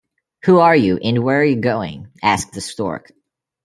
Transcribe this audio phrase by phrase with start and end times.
[0.45, 2.07] Who are you, and where are you going?
[2.23, 3.11] asked the Stork.